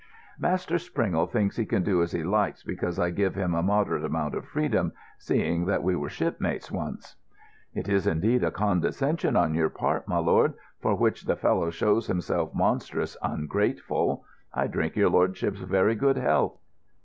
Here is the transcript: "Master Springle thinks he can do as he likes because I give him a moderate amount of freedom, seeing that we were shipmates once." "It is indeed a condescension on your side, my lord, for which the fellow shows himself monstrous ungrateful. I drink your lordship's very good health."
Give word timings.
"Master 0.39 0.79
Springle 0.79 1.27
thinks 1.27 1.57
he 1.57 1.65
can 1.67 1.83
do 1.83 2.01
as 2.01 2.11
he 2.11 2.23
likes 2.23 2.63
because 2.63 2.97
I 2.97 3.11
give 3.11 3.35
him 3.35 3.53
a 3.53 3.61
moderate 3.61 4.03
amount 4.03 4.33
of 4.33 4.47
freedom, 4.47 4.93
seeing 5.19 5.65
that 5.67 5.83
we 5.83 5.95
were 5.95 6.09
shipmates 6.09 6.71
once." 6.71 7.17
"It 7.75 7.87
is 7.87 8.07
indeed 8.07 8.43
a 8.43 8.49
condescension 8.49 9.35
on 9.35 9.53
your 9.53 9.71
side, 9.79 10.07
my 10.07 10.17
lord, 10.17 10.55
for 10.79 10.95
which 10.95 11.25
the 11.25 11.35
fellow 11.35 11.69
shows 11.69 12.07
himself 12.07 12.51
monstrous 12.55 13.15
ungrateful. 13.21 14.25
I 14.51 14.65
drink 14.65 14.95
your 14.95 15.11
lordship's 15.11 15.59
very 15.61 15.93
good 15.93 16.17
health." 16.17 16.57